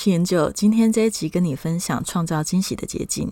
[0.00, 0.50] 是研究。
[0.54, 3.30] 今天这一集跟你分享创造惊喜的捷径。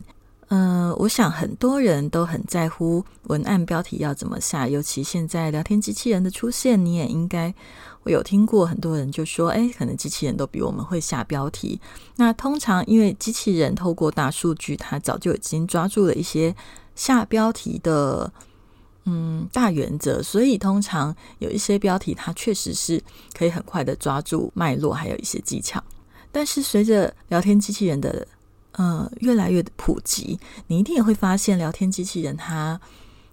[0.49, 7.55] 呃，我想很多人都很在乎文案标题要怎么下，尤其现在聊天机器人的出现，你也应该
[8.03, 8.67] 我有听过。
[8.67, 11.81] 很多人就说，哎，可能机器人都比我们会下标题。
[12.17, 16.55] 那通常因为机器人透过大数据，它早就已经抓住了一些
[16.95, 18.31] 下标题的
[19.07, 25.83] 嗯大原则，所以通常有一些标题，它确实是可以很快的抓住脉络，还有一些技巧。
[26.31, 28.27] 但是随着聊天机器人的
[28.73, 32.81] 呃越来越普及，你一定也会发现，聊天机器人它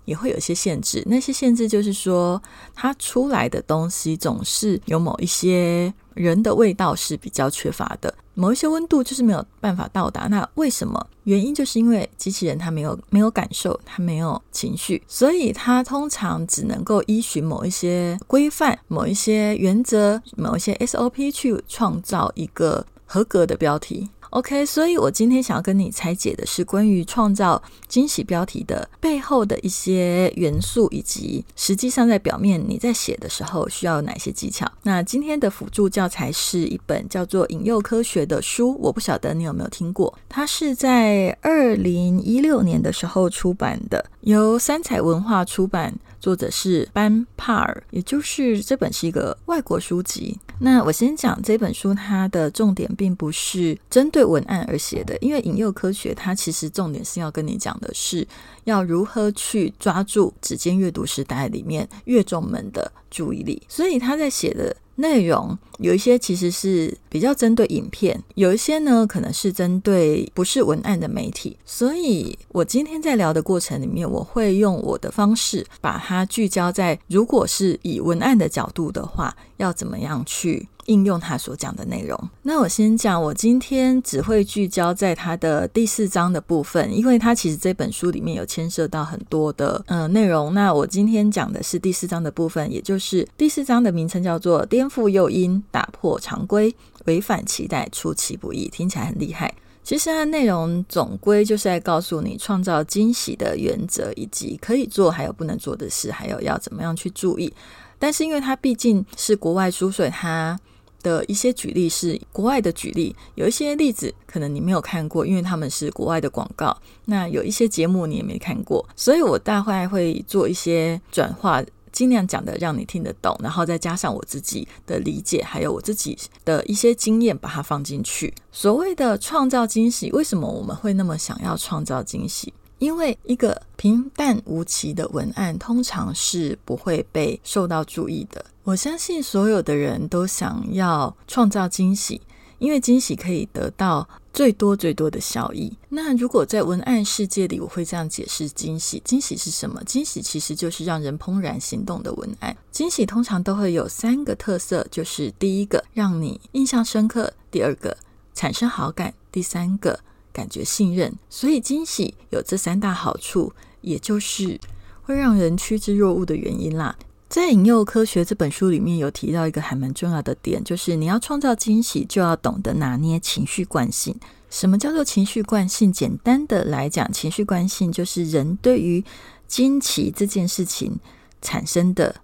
[0.06, 1.04] 也会有些限制。
[1.06, 2.42] 那些限制就是说，
[2.74, 10.28] 它出来的东西总是有某一些人的味道是比较缺乏的，某一些温度就是没有办法到达。
[10.28, 11.08] 那为什么？
[11.24, 22.86] 原因就是因为机器人它没有没有感受，它没有情绪，所以它通常只能够依循某一些规范、某一些原则、某一些 SOP 去创造一个。
[23.08, 24.66] 合格的标题，OK。
[24.66, 34.70] 所以我今天想要跟你拆解的是关于创造惊喜标题的背后的一些元素，以及实际上在表面你在写的时候需要哪些技巧。
[34.84, 40.14] 那今天的辅助教材是一本叫做《引诱科学》的书，我不晓得你有没有听过。
[40.28, 45.98] 它是在二零一六年的时候出版的，由三彩文化出版。
[46.26, 50.36] 作者是班帕尔，也就是这本是一个外国书籍。
[50.60, 58.28] 那我先讲这本书，它的重点并不是针对文案而写的，因为引诱科学，它其实重点是要跟你讲的是
[58.64, 64.76] 要如何去抓住指尖阅读时代里面阅众们的注意力，所以他在写的。
[64.96, 80.68] 内容有一些其实是比较针对影片，有一些呢可能是针对不是文案的媒体，所以我今天在聊的过程里面，我会用我的方式把它聚焦在，如果是以文案的角度的话，要怎么样去。
[80.86, 82.18] 应用他所讲的内容。
[82.42, 90.54] 那我先讲，我今天只会聚焦在他的第四章的部分，因为他其实这本书里面有牵涉到很多的呃内容。
[90.54, 96.74] 那我今天讲的是第四章的部分，也就是第四章的名称叫做“颠覆诱因，打破常规，
[97.06, 99.54] 违反期待，出其不意”，听起来很厉害。
[99.84, 107.54] 其实它内容总归就是在告诉你创造惊喜的原则，以及可以做还有不能做的事，还有要怎么样去注意。
[108.00, 110.60] 但是因为它毕竟是国外书，所以它
[111.06, 116.76] 的一些举例是国外的举例，有一些例子可能你没有看过，因为他们是国外的广告。
[117.06, 128.34] 那有一些节目你也没看过，所以我大概会做一些转化，尽量讲的让你听得懂，然后再加上我自己的理解，还有我自己的一些经验，把它放进去。
[128.52, 132.52] 所谓的创造惊喜，为什么我们会那么想要创造惊喜？
[132.80, 138.44] 因为一个平淡无奇的文案，通常是不会被受到注意的。
[138.64, 142.22] 我相信所有的人都想要创造惊喜，
[142.60, 145.72] 因为惊喜可以得到最多最多的效益。
[145.90, 149.82] 那如果在文案世界里，我会这样解释惊喜：惊喜是什么？
[149.86, 152.56] 惊喜其实就是让人怦然心动的文案。
[152.72, 157.96] 惊喜通常都会有三个特色，就是第一个让你印象深刻，第二个
[158.34, 160.00] 产生好感，第三个
[160.36, 161.16] 感觉信任。
[161.30, 164.60] 所以惊喜有这三大好处，也就是
[165.04, 166.98] 会让人趋之若鹜的原因啦。
[167.30, 174.16] 在《引诱科学》这本书里面有提到一个还蛮重要的点，就是你要创造惊喜，就要懂得拿捏情绪惯性。
[174.50, 175.92] 什么叫做情绪惯性？
[175.92, 179.04] 简单的来讲，情绪惯性就是人对于
[179.48, 181.00] 惊奇这件事情
[181.42, 182.16] 产生的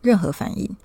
[0.00, 0.76] 任何反应，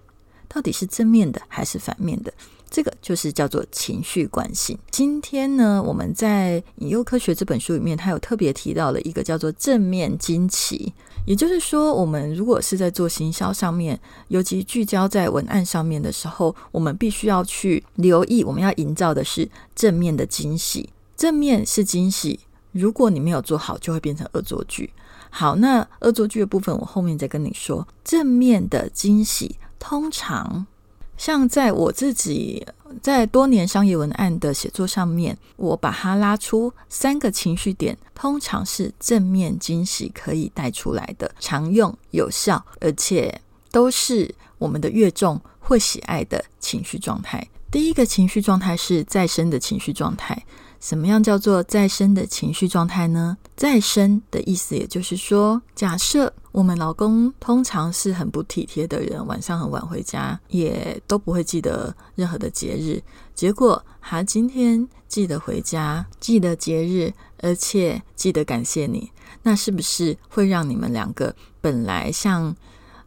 [0.48, 2.34] 到底是正面的还是反面的。
[2.74, 4.76] 这个就是叫做情绪惯性。
[4.90, 10.92] 今天呢，我们在《引诱科学》这本书里面，它有特别提到了一个叫做正面惊奇。
[11.28, 14.00] 也就是说，我们如果是在做行销上面，
[14.30, 20.90] 尤其聚焦在文案上面的时候，我们必须要去留意，我们要营造的是正面的惊喜。
[21.16, 22.40] 正面是惊喜，
[22.72, 24.92] 如果你没有做好，就会变成恶作剧。
[25.30, 27.88] 好，那恶作剧的部分，我后面再跟你说。
[28.04, 30.66] 正面的惊喜通常。
[31.24, 32.68] 像在我自己
[33.02, 43.40] 在多年商业文案的写作上面，我把它拉出三个情绪点，通常是正面惊喜可以带出来的，常用有效，而且
[43.72, 47.48] 都是我们的乐众会喜爱的情绪状态。
[47.72, 50.46] 第一个情绪状态是再生的情绪状态。
[50.84, 53.38] 什么样叫做再生的情绪状态呢？
[53.56, 63.02] 再生的意思，也就是说，假设我们老公通常是很不体贴的人，晚上很晚回家，也都不会记得任何的节日。
[63.34, 69.10] 结果他今天记得回家，记得节日，而且记得感谢你，
[69.42, 72.54] 那是不是会让你们两个本来像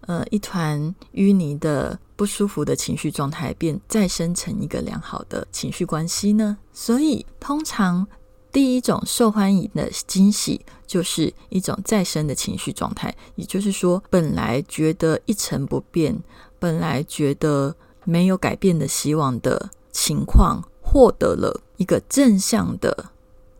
[0.06, 1.98] 呃一团淤泥的？
[2.16, 6.56] 不舒服的情绪状态变再生成一个良好的情绪关系呢？
[6.72, 8.08] 所以，通常
[8.50, 16.18] 第一种受欢迎的惊喜就是一种再生的情绪状态，也就是说，本来觉得一成不变，
[16.58, 23.10] 本来觉得没有改变的希望的情况，获得了一个正向的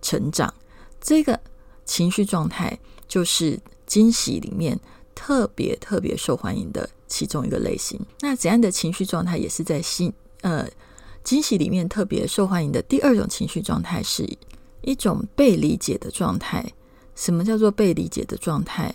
[0.01, 0.55] 成长。
[0.99, 1.39] 这个
[1.85, 4.81] 情绪状态就是惊喜里面
[5.17, 6.89] 特别特别受欢迎的。
[7.09, 10.69] 其中一个类型，那怎样的情绪状态也是在心呃
[11.23, 14.29] 惊喜里面特别受欢迎的第二种情绪状态，是
[14.81, 16.67] 一种被理解的状态。
[17.15, 18.93] 什么叫做被理解的状态？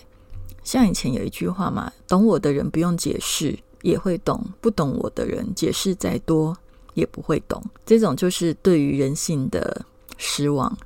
[0.62, 6.56] 像以前有一句话嘛，懂我的人不用解释也会懂，不懂我的人解释再多
[6.94, 7.64] 也不会懂。
[7.86, 9.86] 这种就是对于人性的
[10.18, 10.78] 失望。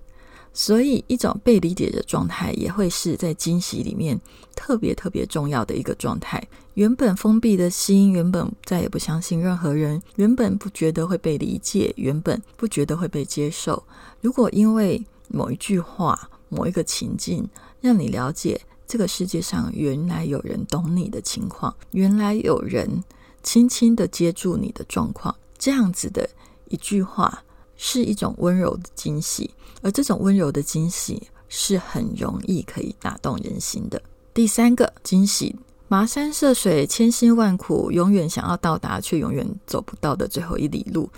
[0.57, 4.17] 所以，一种被理解的状态，也会是在惊喜里面
[4.55, 6.41] 特别特别重要的一个状态。
[6.75, 13.83] 原本封闭的心，原本再也不相信任何人，原本不觉得会被理解，原本不觉得会被接受。
[14.21, 17.49] 如果因为某一句话、某一个情境，
[17.81, 23.03] 让你了解这个世界上原来有人懂你的情况，原来有人
[23.43, 26.29] 轻轻的接住你的状况，这样子的
[26.69, 27.43] 一句话。
[27.77, 29.49] 是一种温柔的惊喜，
[29.81, 34.01] 而这种温柔的惊喜是很容易可以打动人心的。
[34.33, 35.55] 第三个惊喜，
[35.89, 41.09] 跋山涉水、千辛万苦，永远想要到达却永远走不到的最后一里路。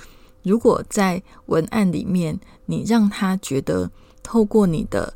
[0.44, 3.90] 如果在文案里面，你让他觉得
[4.24, 5.14] 透过你的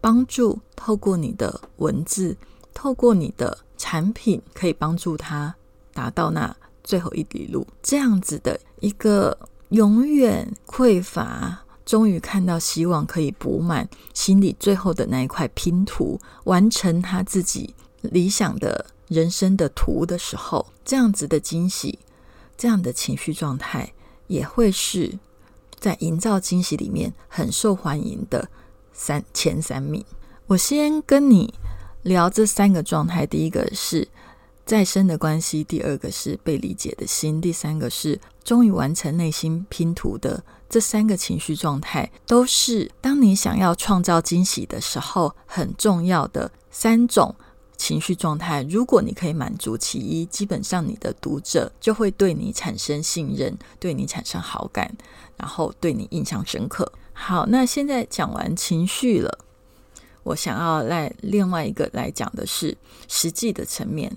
[0.00, 2.36] 帮助，透过你的文字，
[2.74, 5.54] 透过你的产品，可以帮助他
[5.92, 9.36] 达到那最后一里路，这样子的一个。
[9.70, 21.98] 永远匮乏，终于看到希望，可以补满心里最后的那一块拼图，完成他自己理想的人生的图的时候，这样子的惊喜，
[22.56, 23.92] 这样的情绪状态，
[24.28, 25.18] 也会是
[25.78, 28.48] 在营造惊喜里面很受欢迎的
[28.92, 30.04] 三前三名。
[30.46, 31.52] 我先跟你
[32.02, 34.06] 聊这三个状态，第一个是。
[34.66, 47.32] 再生的关系，第二个是被理解的心，第三个是终于完成内心拼图的这三个情绪状态，都是当你想要创造惊喜的时候很重要的三种
[47.76, 48.64] 情绪状态。
[48.68, 54.92] 如果你可以满足其一，基本上你的读者就会对你产生信任，对你产生好感，
[55.36, 56.92] 然后对你印象深刻。
[57.12, 59.38] 好，那现在讲完情绪了，
[60.24, 62.76] 我想要来另外一个来讲的是
[63.06, 64.16] 实际的层面。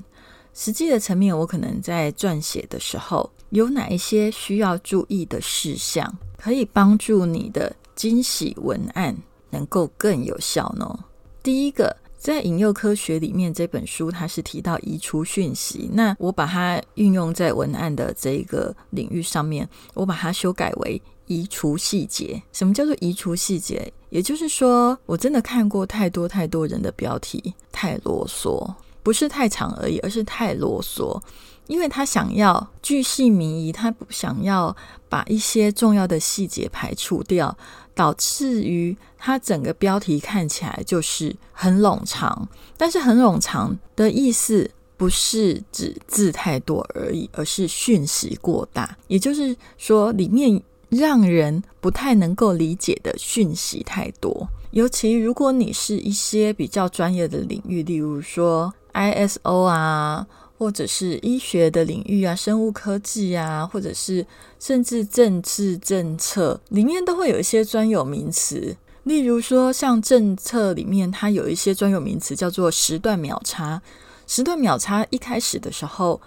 [0.62, 9.16] 实际的层面，我可能在撰写的时候，有哪一些需要注意的事项，可以帮助你的惊喜文案
[9.52, 11.06] 能够更有效呢？
[11.42, 22.44] 第一个，在引诱科学里面，这本书它是提到移除讯息，那我把它运用在文案的这一个领域上面，我把它修改为移除细节。
[22.52, 23.90] 什么叫做移除细节？
[24.10, 28.70] 也就是说，我真的看过太多太多人的标题，太啰嗦。
[29.02, 31.22] 不是太长而已，而是太啰嗦，
[31.68, 34.76] 因为他想要巨细靡遗，他不想要
[35.08, 37.58] 把一些重要的细节排除掉，
[37.96, 42.48] 导致于他整个标题看起来就是很冗长。
[42.78, 54.48] 但是很冗长的意思不是指字太多而已，而是讯息过大，也就是说里面让人不太能够理解的讯息太多。
[54.72, 58.74] 尤其如果你是一些比较专业的领域，例如说。
[59.00, 60.28] ISO 啊，
[60.58, 64.26] 或者是医学的领域啊，生物科技啊，或者是
[64.60, 68.76] 甚至政治政策里面都会有一些专有名词。
[69.04, 73.82] 例如说，像政策里面，它有一些专有名词叫做时段秒差。
[74.28, 76.22] 时段秒差一开始的时候，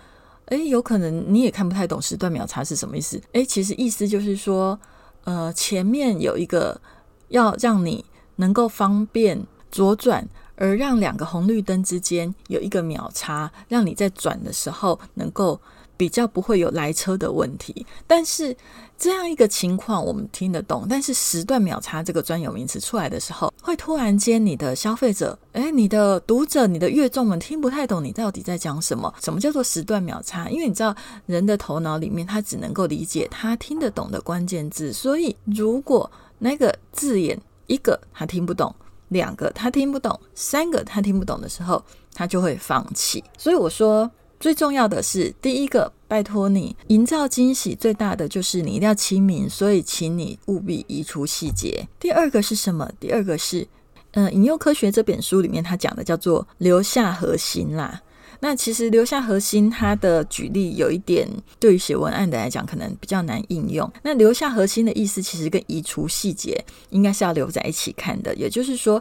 [0.46, 3.20] 诶，有可能你也看不太懂时段秒差是什么意思。
[3.32, 4.80] 诶，其实意思就是说，
[5.24, 6.80] 呃，前面有一个
[7.28, 8.04] 要让你
[8.36, 10.26] 能够方便左转。
[10.62, 15.60] 而让两个红绿灯之间有一个秒差，让你在转的时候能够
[15.96, 17.84] 比较不会有来车的问题。
[18.06, 18.56] 但是
[18.96, 29.12] 这样一个情况我们听得懂，但是时段秒差这个专有名词出来的时候，会突然间你的消费者，诶，你的读者、你的阅众们听不太懂你到底在讲什么？
[29.20, 30.48] 什么叫做时段秒差？
[30.48, 30.94] 因为你知道
[31.26, 38.72] 人的头脑里面他只能够理解他听得懂的关键字，所以如果那个字眼一个他听不懂。
[39.12, 41.82] 两个他听不懂，三个他听不懂的时候，
[42.14, 43.22] 他就会放弃。
[43.38, 51.86] 所以我说，最重要的是第一个，拜托你营造惊喜，最大的就是你一定要亲民，所以请你务必移除细节。
[52.00, 52.90] 第二个是什么？
[52.98, 53.66] 第二个是，
[54.12, 58.00] 嗯，《引诱科学》这本书里面他讲的叫做留下核心啦。
[58.44, 61.28] 那其实留下核心，它的举例有一点，
[61.60, 63.88] 对于写文案的来讲，可能比较难应用。
[64.02, 68.34] 那留下核心的意思，其实跟移除细节应该是要留在一起看的。
[68.34, 69.00] 也就是说，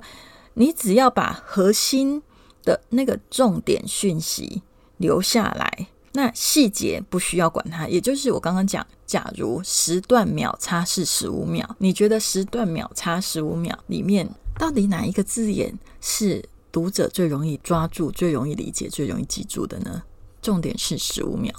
[0.53, 2.21] 你只要把核心
[2.63, 4.61] 的那个重点讯息
[4.97, 7.87] 留下来，那细节不需要管它。
[7.87, 14.29] 也就是我刚刚讲，假如时段秒差是十五秒，你觉得时段秒差十五秒里面，
[14.59, 16.45] 到底哪一个字眼是？
[16.71, 20.03] 读者最容易抓住、最容易理解、最容易记住的呢？
[20.41, 21.53] 重点是十五秒，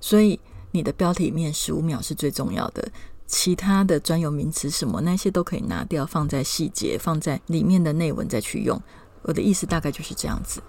[0.00, 0.38] 所以
[0.70, 2.90] 你的标题面十五秒是最重要的。
[3.26, 8.80] 其他的专有名词什么那些都可以拿掉，放在细节、放在里面的内文再去用。
[9.22, 10.62] 我的意思大概就是这样子。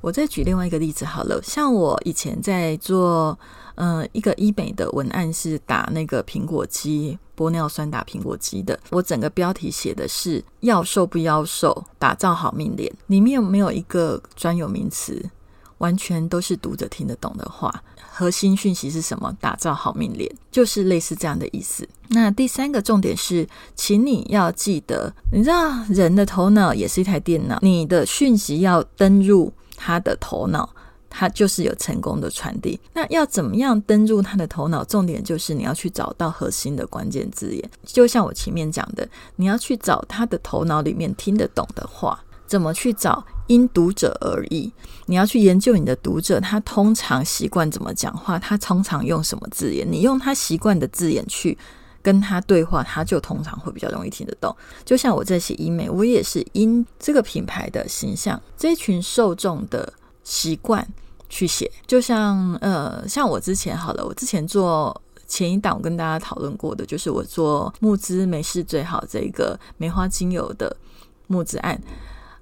[0.00, 3.38] 我再举另外一个例子好了，像我以前在做，
[3.76, 15.30] 嗯，一个医美的文案是打那个苹果肌玻尿酸打苹果肌的，我整个标题写的是要瘦不要瘦，打造好命脸，里面有没有一个专有名词？
[15.78, 17.82] 完全都是读者听得懂的话。
[18.16, 19.36] 核心讯息是什么？
[19.40, 21.86] 打造好命脸，就是类似这样的意思。
[22.08, 29.52] 那第三个重点是，请你要记得，你知道人的头脑也是一台电脑，你的讯息要登入。
[29.76, 30.72] 他的头脑，
[31.16, 32.78] 他就是有成功的传递。
[32.92, 34.82] 那要怎么样登入他的头脑？
[34.84, 37.70] 重点就是你要去找到核心的关键字眼。
[37.84, 42.18] 就像我前面讲的，你要去找他的头脑里面听得懂的话。
[42.46, 43.24] 怎么去找？
[43.46, 44.70] 因读者而异。
[45.06, 49.90] 你要去研究你的读者，他通常习惯怎么讲话，他通常用什么字眼。
[49.90, 51.56] 你用他习惯的字眼去。
[52.02, 54.54] 跟他对话，他就通常会比较容易听得懂。
[54.84, 59.90] 就像我在写医美，我也是因这个品牌的形象、这群受众的
[60.22, 60.86] 习惯
[61.28, 61.70] 去写。
[61.86, 70.76] 就像呃，像我之前好了，我之前做前一档，我跟大家讨论过的，就是我做募资没事最好这个梅花精油的
[71.26, 71.80] 募资案。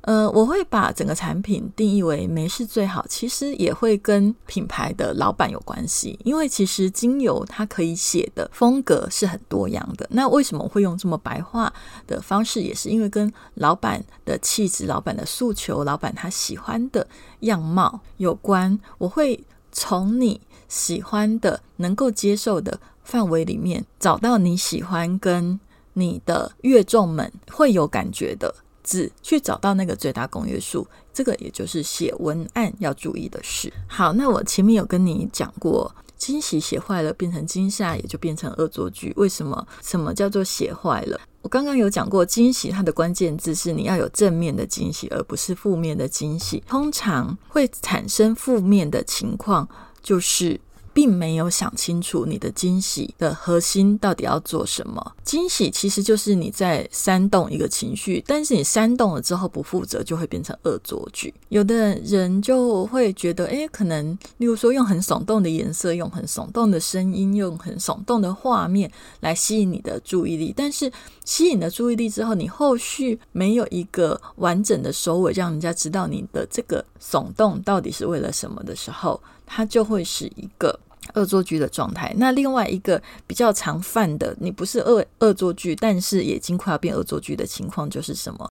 [0.02, 10.04] 呃，我会把整个产品定义为没事最好，其实也会跟品牌的老板有关系，因为其实精油它可以写的风格是很多样的。
[10.10, 11.72] 那为什么会用这么白话
[12.08, 17.06] 的方式，也是因为跟老板的气质、老板的诉求、老板他喜欢的
[17.40, 18.76] 样貌有关。
[18.98, 25.60] 我会从你喜欢的、能够接受的范围里面，找到你喜欢跟
[25.92, 28.52] 你的乐众们会有感觉的。
[28.82, 33.72] 字去找到那个最大公约数，这个也就是写文案要注意的事。
[33.86, 39.12] 好，那我前面有跟你讲过，惊喜写坏了变成惊吓，也就变成恶作剧。
[39.16, 39.66] 为什么？
[39.82, 41.20] 什么叫做写坏了？
[41.42, 46.62] 我刚刚有讲过，惊喜它的关键字是你要有正面的惊喜，而不是负面的惊喜。
[46.68, 49.68] 通常会产生负面的情况，
[50.02, 50.60] 就是。
[50.92, 55.12] 并没有想清楚你的惊喜的核心到底要做什么。
[55.24, 61.32] 惊喜其实就是你在煽动一个情绪，但是你煽动了之后不负责，就会变成恶作剧。
[61.48, 70.90] 有的人就会觉得，诶，可能例如说用很耸动的颜色，用很耸动的声音，用很耸动的画面来吸引你的注意力，但是
[71.24, 79.20] 吸引了注意力之后，你后续没有一个完整的收尾，让人家知道你的这个耸动到底是为了什么的时候。
[79.54, 80.80] 它就会是一个
[81.12, 82.10] 恶作剧的状态。
[82.16, 88.48] 那另外一个比较常犯的，你不是恶恶作剧，但是已经快要变恶作剧的情况，就是什么？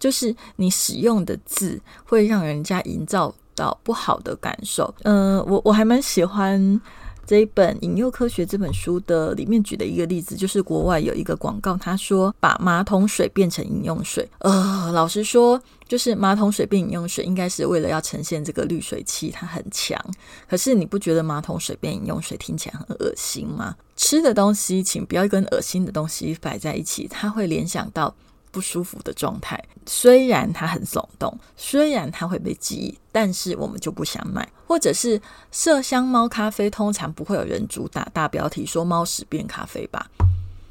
[0.00, 4.92] 就是你使用的字会让人家营造到不好的感受。
[5.04, 6.80] 嗯，我我还蛮喜欢。
[7.28, 14.26] 这一本《引诱科学》这本书的里面举的一个例子，就是国外有一个广告，他说把马桶水变成饮用水。
[14.38, 20.02] 呃，老实说，就是马桶水变饮用水，应该是为了要呈现这个滤水器它很强。
[20.48, 23.76] 可是你不觉得马桶水变饮用水听起来很恶心吗？
[23.94, 28.14] 吃的东西，请不要跟恶心的东西摆在一起，它会联想到。
[28.58, 29.62] 不舒服的状态。
[29.86, 34.46] 虽然它很耸动，虽然它会被记忆，但是我们就不想买。
[34.66, 35.20] 或者是
[35.52, 40.10] 麝香猫咖啡，通常不会有人主打大标题说猫屎变咖啡吧？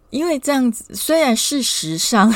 [0.10, 2.34] 因为这样子，虽然事实上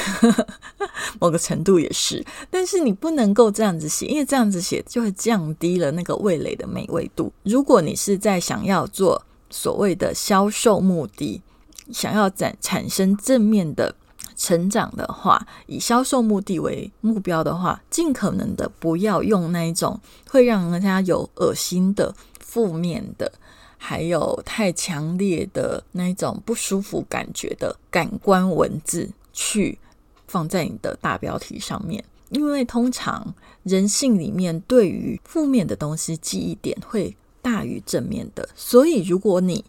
[1.19, 7.31] 某个程度也是，但是你不能够这样子写，因为这样子写就会降低了那个味蕾的美味度。
[7.43, 11.41] 如果你是在想要做所谓的销售目的，
[11.91, 13.93] 想要展产生正面的
[14.41, 23.31] 成长的话，以销售目的为目标的话，尽可能的不要用那一种会让人家有恶心的、负面的。
[23.77, 29.77] 还有太强烈的那一种不舒服感觉的感官文字，去
[30.27, 33.33] 放在你的大标题上面，因为通常
[33.63, 39.65] 人性里面对于负面的东西记忆点会大于正面的，所以如果你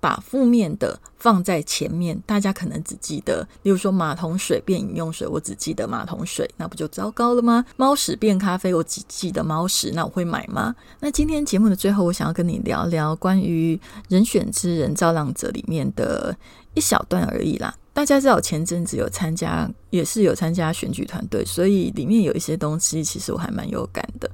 [0.00, 7.64] 把负面的放在前面，大家可能只记得，例如说马桶水变饮用水，我只记得马桶水，那不就糟糕了吗？
[7.76, 10.74] 猫屎变咖啡，我只记得猫屎，那我会买吗？
[11.00, 13.76] 那今天节目的最后，我想要跟你聊聊关于
[14.08, 16.34] 《人选之人造浪者》里面的
[16.74, 17.74] 一小段而已啦。
[17.92, 24.30] 大家知道，前阵子有参加，也是有参加选举团队，所以里面有一些东西，其实我还蛮有感的。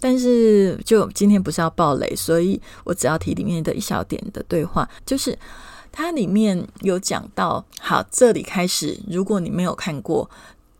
[0.00, 5.38] 但是，就今天不是要暴雷，所以我只要提里面的一小点的对话，就是
[5.92, 10.28] 它里面有讲到，好，这里开始，如果你没有看过。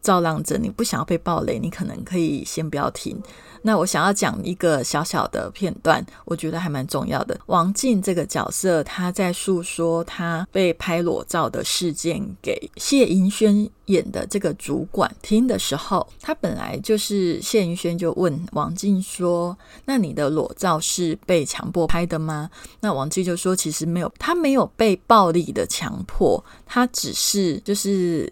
[0.03, 3.23] 造浪者，你不想要被暴雷，你可能可以先不要听。
[3.63, 7.39] 那我想要讲一个小小的片段，我觉得还蛮重要的。
[7.47, 22.51] 王静这个角色，他在诉说他被拍裸照的事件给谢盈萱演的这个主管听的时候，他本来就是谢盈萱就问王静说：“那你的裸照是被强迫拍的吗？”
[22.81, 28.31] 那王静就说：“其实没有，他没有被暴力的强迫，他只是就是。”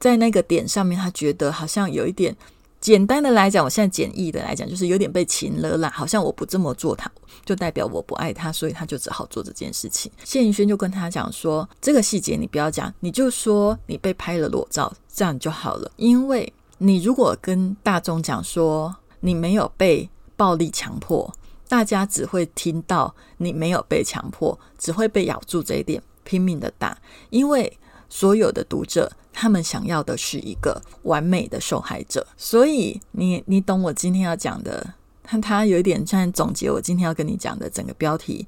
[0.00, 2.34] 在那个点上面，他觉得好像有一点
[2.80, 5.90] 简单的来讲，我现在简易的来讲，就是有点被擒了啦。
[5.94, 7.10] 好像我不这么做，他
[7.44, 10.10] 就代表我不爱他，所以他就只好做这件事情。
[10.24, 15.90] 谢颖轩就跟他讲说：“这个细节你不要讲，你就说你被拍了裸照，这样就好了。
[15.96, 21.30] 因为你如果跟大众讲说你没有被暴力强迫，
[21.68, 26.96] 大家只会听到你没有被强迫，只会被咬住这一点，拼命的打，
[27.28, 27.70] 因为。”
[28.12, 38.46] 所有的读者，他们想要的是一个完美的受害者，所以你你懂我今天要讲的，他他有一点像总结我今天要跟你讲的整个标题。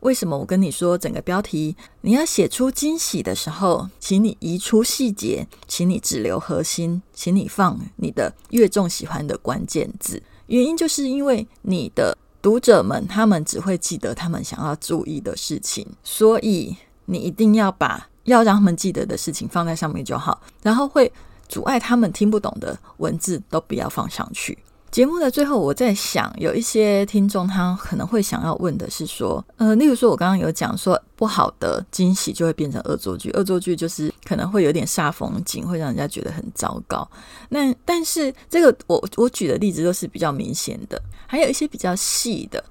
[0.00, 1.74] 为什么我跟你说整个标题？
[2.02, 10.22] 你要写出惊喜的时候，请你移出细节，请你只留核心，请你放你的越重喜欢的关键字。
[10.48, 18.08] 原因就是因为你的读者们，他们只会记得他们想要注意的事情，所以你一定要把。
[18.24, 21.10] 要让他们记得的事情放在上面就好，然后会
[21.48, 24.58] 阻碍他们听不懂的文字都不要放上去。
[24.90, 37.10] 节目的最后，我在想，有一些听众他可能会想要问的是说，呃，例如说我刚刚有讲说，不好的惊喜就会变成恶作剧，恶作剧就是可能会有点煞风景，会让人家觉得很糟糕。
[37.48, 42.62] 那但是这个我我举的例子都是比较明显的，还有一些比较细的。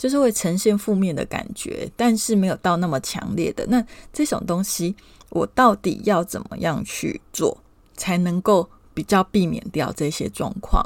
[0.00, 3.66] 就是会呈现负面的感觉，但是没有到那么强烈的。
[3.66, 3.84] 那
[4.14, 4.96] 这种东西，
[5.28, 7.58] 我到底要怎么样去做，
[7.98, 10.82] 才能够比较避免掉这些状况？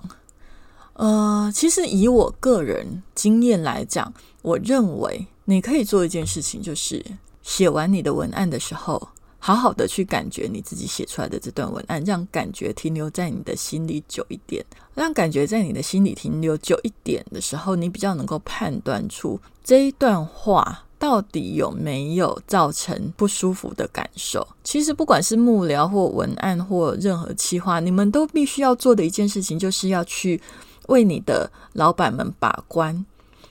[0.95, 7.01] 呃，其实以我个人经验来讲，我认为你可以做一件事情，就是
[7.41, 9.11] 写完你的文案的时候。
[9.47, 24.49] 好好的去感觉你自己写出来的这段文案，让感觉停留在你的心里久一点，让感觉在你的心里停留久一点的时候，你比较能够判断出这一段话到底有没有造成不舒服的感受。
[24.63, 30.41] 其实不管是幕僚或文案或任何企划，你们都必须要做的一件事情，就是要去
[30.87, 33.05] 为你的老板们把关。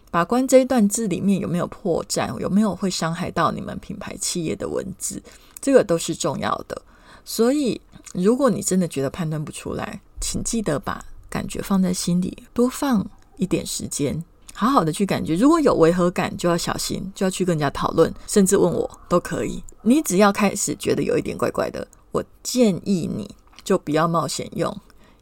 [0.10, 5.22] 把关这一段字里面有没有破绽，有没有会伤害到你们品牌企业的文字，
[5.64, 6.80] 这个都是重要的。
[7.24, 7.80] 所以，
[8.14, 13.04] 如果你真的觉得判断不出来，请记得把感觉放在心里，多放
[13.38, 14.22] 一点时间，
[14.54, 15.36] 好好的去感觉。
[15.36, 19.64] 如果有违和感，就要小心，就要去跟人家讨论，甚至问我都可以。
[19.84, 24.78] 你只要开始觉得有一点怪怪的，我建议你就不要冒险用，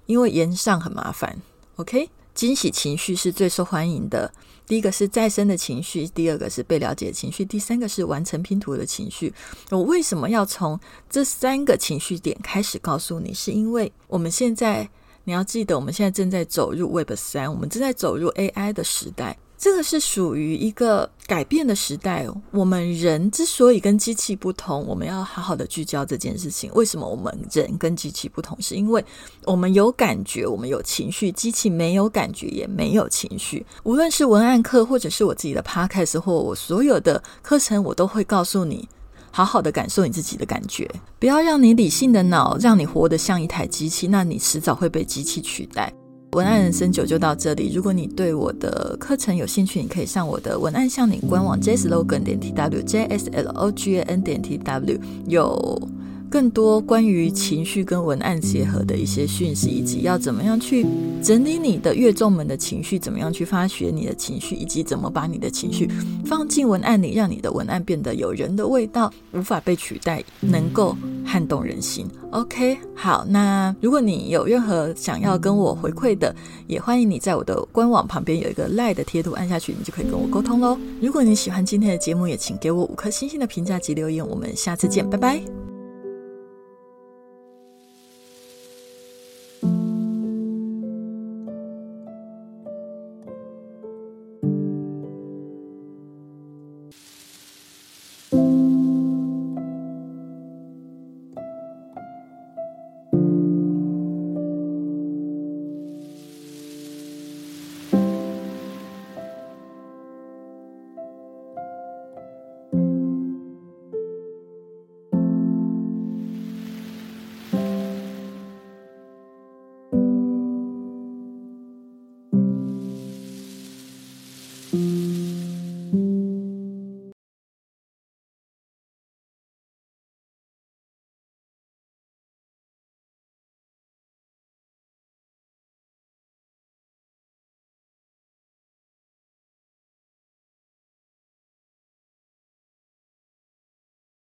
[0.08, 1.40] 因为言上很麻烦。
[1.76, 2.10] OK。
[2.34, 4.34] 惊喜情绪是最受欢迎的。
[4.72, 9.34] 第一个是再生的情绪，第二个是被了解的情绪，第三个是完成拼图的情绪。
[9.70, 10.80] 我为什么要从
[11.10, 13.34] 这三个情绪点开始告诉你？
[13.34, 14.90] 是因为我们现在
[15.26, 19.38] 你要记得，我们现在正在走入 Web 三，我们正在走入 AI 的时代。
[19.62, 22.26] 这个是属于一个改变的时代。
[22.50, 26.72] 我们人之所以跟机器不同，我们要好好的聚焦这件事情。
[26.74, 28.60] 为什么我们人跟机器不同？
[28.60, 29.06] 是因为
[29.44, 33.64] 我们有感觉，我们有情绪，机器没有感觉，也没有情绪。
[33.84, 38.90] 无论是文案课，或者是我自己的 podcast，或我所有的课程，我都会告诉你，
[39.30, 45.94] 好好的感受你自己的感觉，不要让你理性的脑让你活得像一台机器，那你迟早会被机器取代。
[46.34, 47.74] 文案人生九就到这里。
[47.74, 55.90] 如果你对我的课程有兴趣，你可以上我的文案向你官网 jslogan 点 tw jslogan 点 tw 有。
[56.30, 60.86] 更多关于情绪跟文案结合的一些讯息，以及要怎么样去
[61.22, 65.90] 整理你的乐众们的情绪，怎么样去发掘你的情绪，以及怎么把你的情绪
[66.26, 72.08] 放进文案里，让你的文案变得有人的味道，无法被取代，能够撼动人心。
[72.32, 76.34] OK，好，那如果你有任何想要跟我回馈的，
[76.68, 80.78] 也欢迎你在我的官网旁边有一个赖的贴图，按下去你就可以跟我沟通喽。
[81.02, 84.26] 如果你喜欢今天的节目，也请给我五颗星星的评价及留言。
[84.26, 85.61] 我们下次见，拜拜。